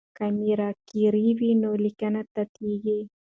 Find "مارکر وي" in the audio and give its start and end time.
0.37-1.51